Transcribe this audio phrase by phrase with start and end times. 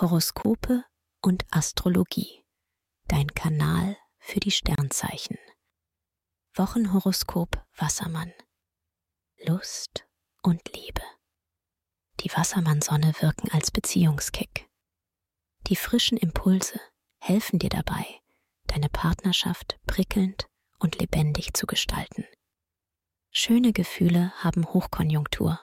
[0.00, 0.84] Horoskope
[1.22, 2.44] und Astrologie.
[3.08, 5.36] Dein Kanal für die Sternzeichen.
[6.54, 8.32] Wochenhoroskop Wassermann.
[9.44, 10.06] Lust
[10.44, 11.02] und Liebe.
[12.20, 14.70] Die Wassermann-Sonne wirken als Beziehungskick.
[15.66, 16.80] Die frischen Impulse
[17.18, 18.20] helfen dir dabei,
[18.68, 20.46] deine Partnerschaft prickelnd
[20.78, 22.24] und lebendig zu gestalten.
[23.32, 25.58] Schöne Gefühle haben Hochkonjunktur.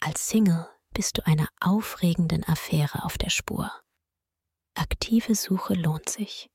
[0.00, 3.70] Als Single bist du einer aufregenden Affäre auf der Spur.
[4.74, 6.48] Aktive Suche lohnt sich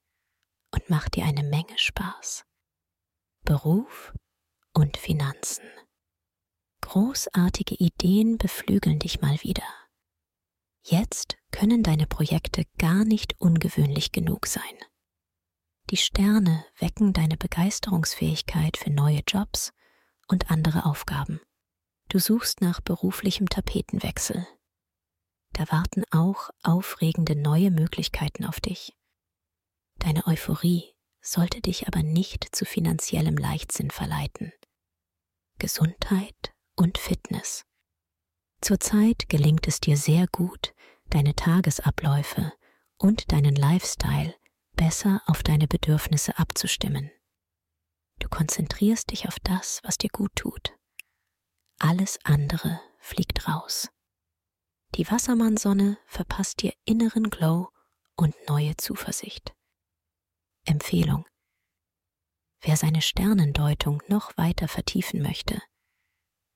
[0.73, 2.43] und macht dir eine Menge Spaß.
[3.45, 4.11] Beruf
[4.73, 5.63] und Finanzen.
[6.81, 9.67] Großartige Ideen beflügeln dich mal wieder.
[10.83, 14.75] Jetzt können deine Projekte gar nicht ungewöhnlich genug sein.
[15.91, 19.71] Die Sterne wecken deine Begeisterungsfähigkeit für neue Jobs
[20.27, 21.39] und andere Aufgaben.
[22.11, 24.45] Du suchst nach beruflichem Tapetenwechsel.
[25.53, 28.97] Da warten auch aufregende neue Möglichkeiten auf dich.
[29.99, 34.51] Deine Euphorie sollte dich aber nicht zu finanziellem Leichtsinn verleiten.
[35.57, 37.63] Gesundheit und Fitness.
[38.59, 40.73] Zurzeit gelingt es dir sehr gut,
[41.11, 42.51] deine Tagesabläufe
[42.97, 44.35] und deinen Lifestyle
[44.73, 47.09] besser auf deine Bedürfnisse abzustimmen.
[48.19, 50.75] Du konzentrierst dich auf das, was dir gut tut.
[51.83, 53.89] Alles andere fliegt raus.
[54.93, 57.69] Die Wassermannsonne verpasst dir inneren Glow
[58.15, 59.55] und neue Zuversicht.
[60.63, 61.25] Empfehlung.
[62.61, 65.59] Wer seine Sternendeutung noch weiter vertiefen möchte,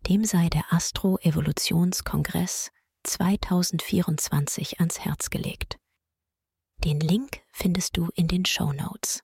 [0.01, 2.69] dem sei der Astro-Evolutionskongress
[3.01, 5.79] 2024 ans Herz gelegt.
[6.83, 9.23] Den Link findest du in den Show Notes.